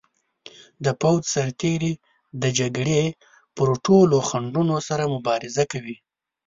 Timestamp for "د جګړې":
2.41-3.01